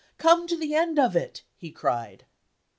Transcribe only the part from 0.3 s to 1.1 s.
to the end